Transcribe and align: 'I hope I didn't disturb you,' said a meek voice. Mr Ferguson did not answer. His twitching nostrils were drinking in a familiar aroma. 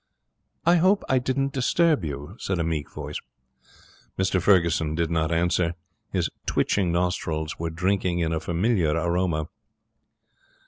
'I 0.65 0.77
hope 0.77 1.03
I 1.09 1.19
didn't 1.19 1.53
disturb 1.53 2.03
you,' 2.03 2.35
said 2.39 2.57
a 2.57 2.63
meek 2.63 2.89
voice. 2.91 3.17
Mr 4.17 4.41
Ferguson 4.41 4.95
did 4.95 5.11
not 5.11 5.31
answer. 5.31 5.75
His 6.11 6.27
twitching 6.47 6.91
nostrils 6.91 7.59
were 7.59 7.69
drinking 7.69 8.17
in 8.17 8.33
a 8.33 8.39
familiar 8.39 8.95
aroma. 8.95 9.47